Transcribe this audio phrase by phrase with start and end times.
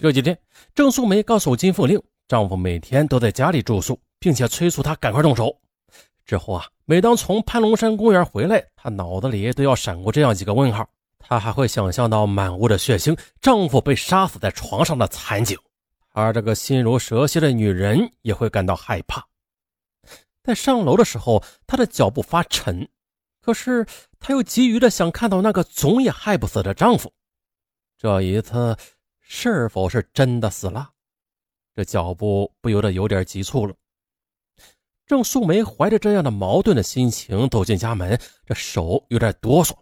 [0.00, 0.38] 这几天，
[0.74, 5.54] 郑素梅告诉金凤令，丈夫每天都在家里住宿，并且催促她赶快动手。
[6.24, 10.88] 之后啊，每当从蟠龙山公园回来，她脑子里都要闪过这样几个问号。
[11.18, 15.58] 她还会想象到满屋的血腥，丈夫被杀死在床上的惨景。
[16.12, 19.22] 而这个心如蛇蝎的女人也会感到害怕。
[20.42, 22.88] 在上楼的时候，她的脚步发沉，
[23.42, 23.84] 可是
[24.18, 27.12] 她又急于的想看到那个总也害不死的丈夫。
[27.98, 28.74] 这一次。
[29.32, 30.90] 是否是真的死了？
[31.76, 33.72] 这脚步不由得有点急促了。
[35.06, 39.72] 郑素梅怀着这样的矛盾的心情走进家门，这手有点哆嗦。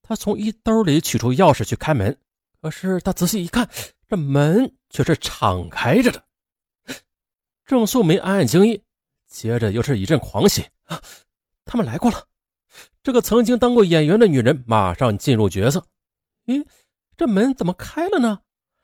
[0.00, 2.18] 她从衣兜里取出钥匙去开门，
[2.62, 3.68] 可是她仔细一看，
[4.08, 6.24] 这门却是敞开着的。
[7.66, 8.82] 郑素梅暗暗惊异，
[9.26, 11.02] 接着又是一阵狂喜啊！
[11.66, 12.26] 他们来过了。
[13.02, 15.86] 这个曾经当过演员的女人马上进入角色。
[16.46, 16.66] 咦？
[17.18, 18.38] 这门怎么开了呢？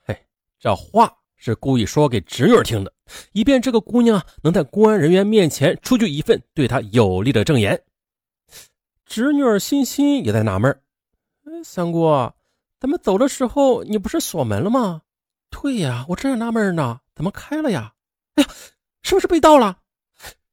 [0.04, 0.26] 嘿，
[0.58, 2.92] 这话是故意说给侄女听的，
[3.30, 7.80] 以便这个姑娘能在公安人员面前出具一份对她有利的证言。
[9.06, 10.80] 侄女儿欣欣也在纳闷
[11.44, 12.08] 哎，三姑，
[12.80, 15.02] 咱们走的时候你不是锁门了吗？
[15.48, 17.92] 对呀，我正纳闷呢，怎么开了呀？
[18.34, 18.50] 哎呀，
[19.02, 19.78] 是不是被盗了？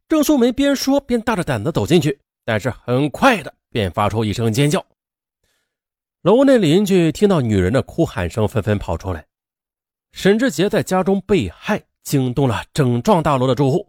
[0.08, 4.86] 郑素梅边说边大着胆子走进去，但是很快的便发出一声尖叫。
[6.24, 9.26] 楼内邻居听到女人的哭喊声，纷纷跑出来。
[10.12, 13.88] 沈志杰在家中被害，惊动了整幢大楼的住户。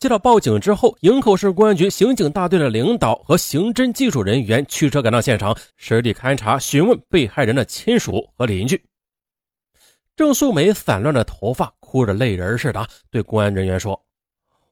[0.00, 8.84] 接到报警之后，营口市公安局刑警大队的领导和刑侦技术人员驱车赶到现场，实地勘查，询问被害人的亲属和邻居。
[10.16, 14.04] 郑素梅散乱的头发，哭着泪人似的对公安人员说：“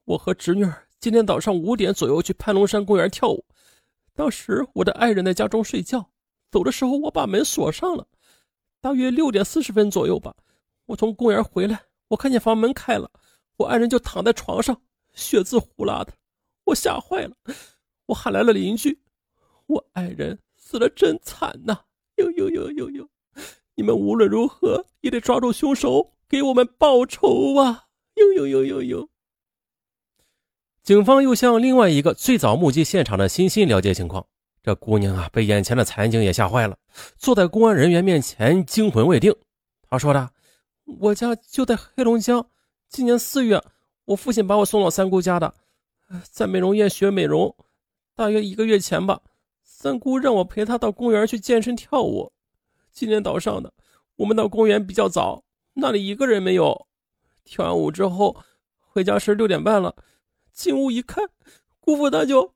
[0.05, 3.45] 我和侄女今天早上五点左右去潘龙山公园跳舞，
[4.17, 6.05] 当时我的爱人在家中睡觉。”
[6.53, 8.07] 走的时候，我把门锁上了。
[8.83, 10.37] 大约六点四十分左右吧，
[10.87, 13.11] 我从公园回来，我看见房门开了，
[13.57, 14.83] 我爱人就躺在床上，
[15.15, 16.13] 血渍呼啦的，
[16.65, 17.35] 我吓坏了，
[18.07, 19.01] 我喊来了邻居。
[19.67, 21.85] 我爱人死的真惨呐！
[22.17, 23.09] 呦呦呦呦呦！
[23.75, 27.87] 你们无论如何也得抓住凶手，给我们报仇啊！
[28.17, 29.09] 呦呦呦呦呦！
[30.83, 34.27] 警方又向另外一个最早目击现场的欣欣了解情况。
[34.63, 36.79] 这姑娘啊，被眼前的惨景也吓坏了，
[37.17, 39.35] 坐在公安人员面前惊魂未定。
[39.91, 40.31] 她说的
[41.01, 42.47] ：“我家就在黑龙江，
[42.89, 43.61] 今年四月，
[44.05, 45.53] 我父亲把我送到三姑家的，
[46.31, 47.57] 在美容院学美容。
[48.15, 49.21] 大约一个月前吧，
[49.65, 52.33] 三姑让我陪她到公园去健身跳舞。
[52.93, 53.73] 今天早上的，
[54.15, 55.43] 我们到公园比较早，
[55.75, 56.87] 那里一个人没有。
[57.43, 58.37] 跳完舞之后，
[58.79, 59.97] 回家时六点半了，
[60.53, 61.29] 进屋一看，
[61.81, 62.55] 姑父他就……”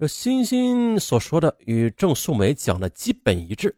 [0.00, 3.74] 这欣欣所说的与郑素梅讲的基本一致。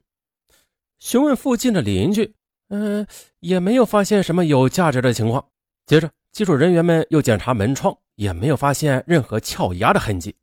[0.98, 2.34] 询问附近的邻居，
[2.68, 3.06] 嗯，
[3.38, 5.42] 也没有发现什么有价值的情况。
[5.86, 10.36] 接着，技术人员们又检查门窗，也没有发现任何撬压的痕迹。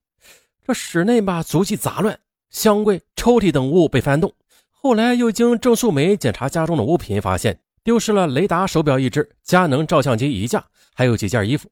[0.65, 4.33] 这室内吧，足迹杂乱，箱柜、抽屉等物被翻动。
[4.71, 10.65] 后来又经郑素梅检查家中的物品，发现丢失了雷达手表一只，佳能照相机一架，
[10.95, 11.69] 还有几件衣服。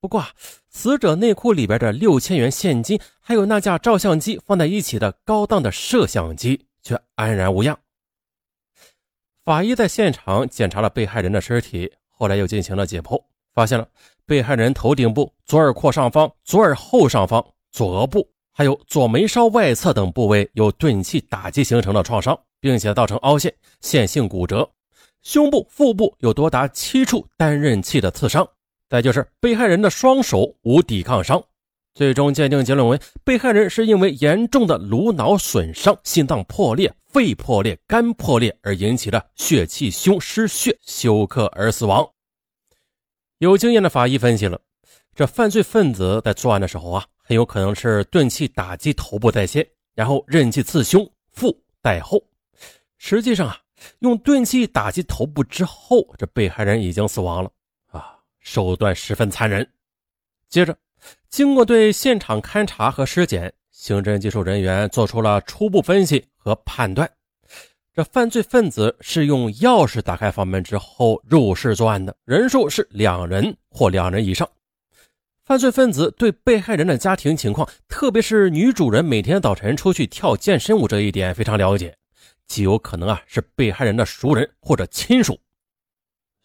[0.00, 0.24] 不过，
[0.70, 7.78] 死者内裤里边的六千元现金，还有那架照相机放在一起的高档的摄像机，却安然无恙。
[9.44, 13.22] 法医在现场检查了被害人的尸体，后来又进行了解剖，
[13.52, 13.86] 发现了
[14.24, 24.70] 被害人头顶部、左耳廓上方、左耳后上方、左额部，还有左眉梢外侧等部位有钝器打击形成的创伤，并且造成凹陷、线性骨折。
[25.22, 28.48] 胸部、腹部有多达七处单刃器的刺伤。
[28.90, 31.40] 再就是被害人的双手无抵抗伤，
[31.94, 42.04] 最终鉴定结论为被害人是因为严重的颅脑损伤、心脏破裂、肺破裂、肝破裂而引起的血气胸失血休克而死亡。
[43.38, 44.60] 有经验的法医分析了，
[45.14, 49.64] 这犯罪分子在作案的时候啊，很有可能是钝器打击头部在先，
[49.94, 52.20] 然后刃器刺胸腹带后。
[52.98, 53.56] 实际上啊，
[54.00, 57.50] 用钝器打击头部之后，这被害人已经死亡了。
[58.40, 59.68] 手段十分残忍。
[60.48, 60.76] 接着，
[61.28, 67.08] 经过对现场勘查和尸检，刑侦技术人员做出了初步分析和判断：
[67.94, 74.48] 这犯罪分子是用钥匙打开房门之后入室作案的，人数是两人或两人以上。
[75.44, 81.96] 犯罪分子对被害人的家庭情况，特别是女主人每天早晨出去跳健身舞这一点非常了解，
[82.46, 85.40] 极有可能啊是被害人的熟人或者亲属。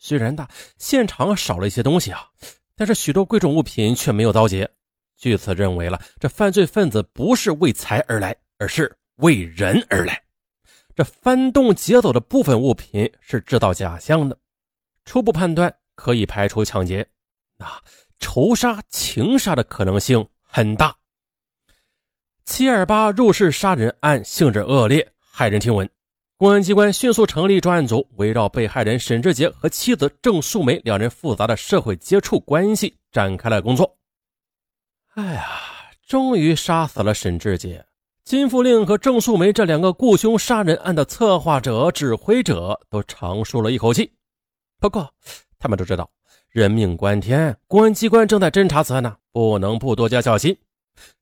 [0.07, 0.48] 虽然大
[0.78, 2.30] 现场少了一些东西啊，
[2.75, 4.69] 但是许多贵重物品却没有遭劫。
[5.18, 10.22] 据此认为了，这犯罪分子不是为财而来，而是为人而来。
[10.96, 14.38] 这翻动劫走的部分物品是制造假象的。
[15.06, 17.07] 初步判断可以排除抢劫，
[17.57, 17.66] 那
[18.19, 20.96] 仇杀、情杀的可能性很大。
[22.46, 25.90] 七二八入室杀人案性质恶劣，骇人听闻。
[26.38, 33.98] 公安机关迅速成立专案组，围绕被害人沈志杰和妻子郑素梅两人复杂的社会接触关系展开了工作。
[35.14, 35.46] 哎呀，
[36.06, 37.86] 终于杀死了沈志杰。
[38.26, 44.12] 金福令和郑素梅这两个雇凶杀人案的策划者、指挥者都长舒了一口气。
[44.81, 45.10] 不过，
[45.58, 46.12] 他们都知道
[46.50, 50.58] 人命关天，公安机关正在侦查此案呢，不能不多加小心。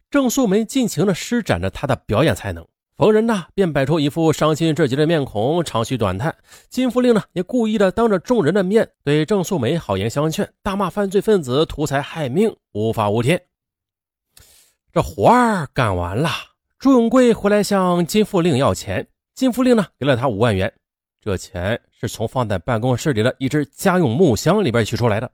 [0.10, 2.68] 郑素梅尽情地施展着她的表演才能。
[2.96, 6.36] 逢人呢，便摆出一副伤心至极的面孔，长吁短叹。
[6.70, 13.42] 金福令呢，也故意的当着众人的面对郑素梅好言相劝，大骂犯罪分子图财害命，无法无天。
[14.92, 16.30] 这活儿干完了，
[16.78, 20.72] 朱永贵回来向金福令要钱，金福令呢，给了他五万元。
[21.20, 25.32] 这钱是从放在办公室里的一只家用木箱里边取出来的。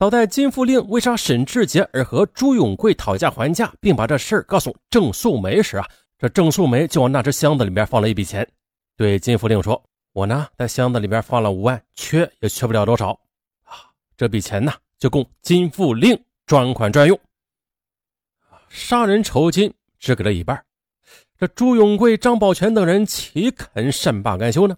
[0.00, 5.86] 早在金福令为杀沈志杰而和朱永贵讨价还价，并把这事儿告诉郑素梅时啊。
[6.18, 8.44] 这郑素梅就往那只箱子里面放了一笔钱，
[8.96, 9.80] 对金福令说
[10.12, 13.12] ：“我呢在箱子里面放了五万，缺也缺不了多少
[13.62, 13.86] 啊。
[14.16, 17.18] 这笔钱呢就供金福令专款专用。
[18.68, 20.64] 杀人酬金只给了一半，
[21.38, 24.76] 这朱永贵、张宝全等人岂肯善罢甘休呢？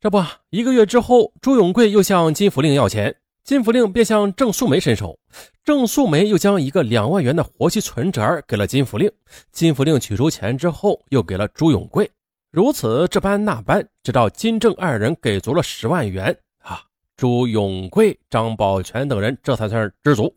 [0.00, 5.18] 这不，一个月之后，朱永贵又向金福令要钱。”金福令便向郑素梅伸手，
[5.64, 9.10] 郑素梅又将一个两万元的活期存折给了金福令。
[9.50, 12.08] 金福令取出钱之后，又给了朱永贵。
[12.52, 16.82] 如此这般那般，直到金正二人给足了十万元啊，
[17.16, 20.32] 朱永贵、张宝全等人这才算是知足，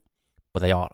[0.52, 0.92] 不再要了。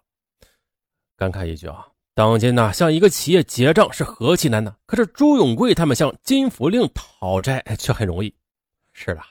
[1.15, 4.75] 感慨一句啊，当今呐，向一个企业结账是何其难呐！
[4.85, 8.33] 可是朱永贵他们向金福令讨债却很容易。
[8.91, 9.21] 是的，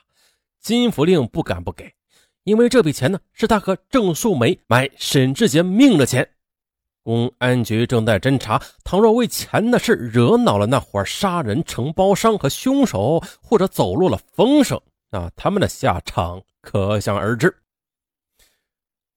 [0.59, 1.93] 金福令不敢不给。
[2.43, 6.27] 因为这笔钱呢，是他和郑素梅买沈志杰命的钱。
[7.03, 14.79] 公安局正在侦查，倘若为钱的事惹恼了那伙杀人承包商和凶手，或者走漏了风声，
[15.09, 17.55] 那他们的下场可想而知。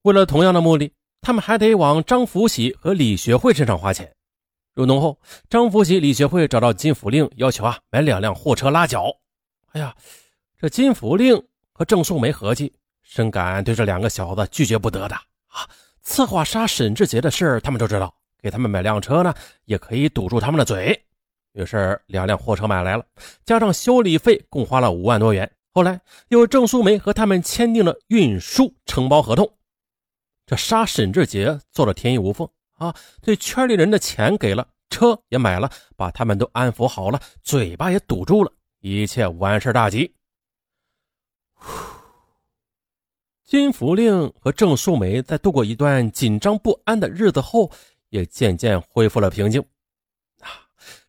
[0.03, 4.15] 为了同样的目的，他们还得往张福喜和李学会身上花钱。
[4.75, 5.19] 入农后，
[5.49, 9.15] 张福喜、李学会找到金福令，要求啊买两辆货车拉脚。
[9.73, 9.95] 哎呀，
[10.59, 11.43] 这金福令
[11.73, 12.73] 和郑素梅合计。
[13.05, 15.69] 深感对这两个小子拒绝不得的啊！
[16.03, 18.13] 策划杀沈志杰的事他们都知道，
[18.43, 19.33] 给他们买辆车呢，
[19.67, 21.01] 也可以堵住他们的嘴。
[21.53, 23.07] 于是两辆货车买来了，
[23.45, 25.49] 加上修理费，共花了五万多元。
[25.71, 29.49] 后来又郑素梅和他们签订了运输承包合同。
[30.47, 32.95] 这杀沈志杰做的天衣无缝啊！
[33.23, 40.15] 对圈里人的钱给了，车也买了，把他们都安抚好了，嘴巴也堵住了，一切完事大吉。
[43.55, 47.71] 金福令和郑素梅在度过一段紧张不安的日子后，
[48.11, 49.63] 也渐渐恢复了平静。
[50.41, 50.67] 啊，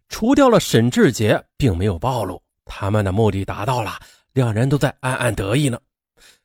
[0.10, 3.94] 除掉了沈志杰，并没有暴露，他们的目的达到了，
[4.34, 5.80] 两人都在暗暗得意呢。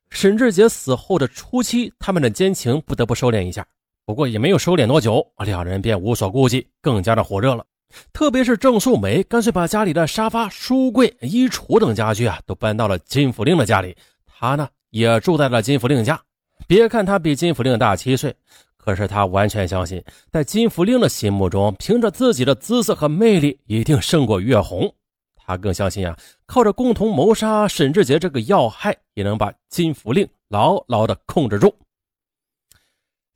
[0.08, 3.66] 沈志杰死后的初期，他们的奸情不得不收敛一下，
[4.06, 7.62] 不过也没有收敛多久，两人便无所顾忌，更加的火热了。
[8.10, 13.94] 特别是郑素梅，干脆把家里的沙发、书柜、衣橱等家具啊，都搬到了金福令的家里。
[14.24, 14.66] 他呢？
[14.90, 16.20] 也住在了金福令家。
[16.66, 18.34] 别看他比金福令大七岁，
[18.76, 24.92] 可是他完全相信，在金福令的心目中，凭着自己的姿色和魅力，一定胜过月红。
[25.34, 26.16] 他更相信啊，
[26.46, 31.74] 靠着共同谋杀沈志杰这个要害，也能把金福令牢牢的控制住。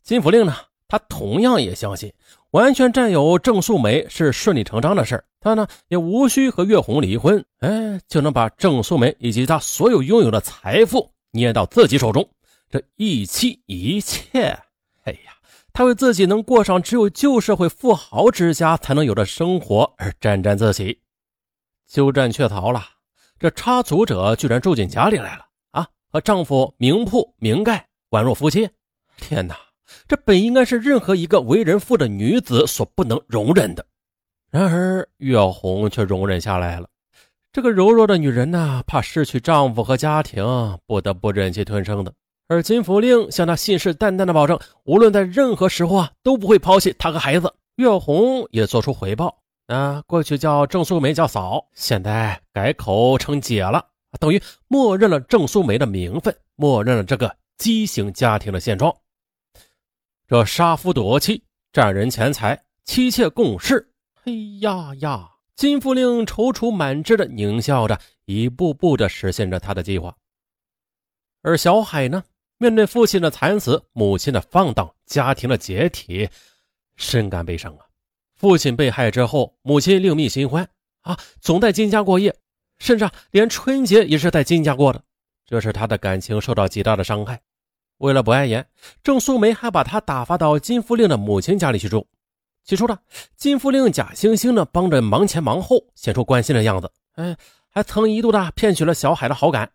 [0.03, 0.55] 金福令呢，
[0.87, 2.13] 他同样也相信，
[2.53, 11.11] 完全占有郑素梅是顺理成章的事他呢，也无需和月红离婚，哎，就能把郑素梅以及他所有拥有的财富。
[11.35, 12.27] 捏到自己手中，
[12.71, 14.57] 这一妻一妾，
[15.03, 15.35] 哎呀，
[15.73, 21.01] 他为自己能过上只有旧社会富豪之家才能有的生活而沾沾自喜。
[21.89, 22.81] 鸠占鹊巢了，
[23.39, 25.89] 这插足者居然住进家里来了啊！
[26.09, 28.71] 和丈夫明铺明盖，宛若夫妻。
[29.17, 29.59] 天哪，
[30.07, 33.85] 这本应该是任何一个为人妇的女子所不能容忍的，
[34.51, 36.89] 然而月红却容忍下来了。
[37.55, 40.45] 这个柔弱的女人呢，怕失去丈夫和家庭，
[40.87, 42.13] 不得不忍气吞声的。
[42.49, 47.55] 而金福令向她信誓旦旦的保证，无论在任何时候啊，都不会抛弃她和孩子。
[47.77, 53.87] 月红也做出回报啊，过去叫郑素梅叫嫂，现在改口称姐了，
[54.19, 58.93] 等于默认了郑素梅的名分，默认了这个畸形家庭的现状。
[60.27, 61.41] 这杀夫夺妻、
[61.73, 63.89] 占人钱财、妻妾共事，
[64.25, 65.31] 嘿呀呀！
[65.57, 70.17] 金富令踌躇满志的狞笑着，一步步的实现着他的计划。
[71.43, 72.25] 而小海呢，
[72.59, 76.29] 面对父亲的惨死，母亲的放荡，家庭的解体，
[76.97, 77.87] 深感悲伤啊。
[78.35, 80.69] 父亲被害之后，母亲另觅新欢
[81.03, 82.35] 啊，总在金家过夜，
[82.79, 85.03] 甚至，连春节也是在金家过的，
[85.47, 87.41] 这使他的感情受到极大的伤害。
[87.99, 88.67] 为了不碍眼，
[89.05, 92.09] 郑素梅还把他打发到金福令的母亲家里去住。
[92.65, 92.99] 起初呢，
[93.37, 96.91] 金福令假惺惺的帮着忙前忙后，显出关心的样子。
[97.17, 97.37] 哎，
[97.69, 99.71] 还曾一度的骗取了小海的好感。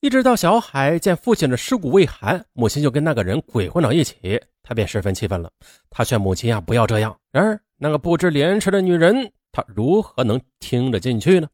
[0.00, 5.50] 一直到小海见父亲的尸骨未寒，母亲就跟那个人鬼混到一起，他便十分气愤了。
[5.88, 7.18] 他劝母亲呀不要这样。
[7.32, 11.48] 然而那个不知廉耻的女人，她如何能听得进去呢？